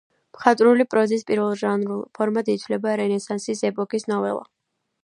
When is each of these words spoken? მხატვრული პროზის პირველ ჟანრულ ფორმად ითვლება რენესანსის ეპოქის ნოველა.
მხატვრული 0.35 0.85
პროზის 0.93 1.25
პირველ 1.27 1.53
ჟანრულ 1.63 2.01
ფორმად 2.19 2.51
ითვლება 2.55 2.99
რენესანსის 3.05 3.65
ეპოქის 3.73 4.13
ნოველა. 4.15 4.47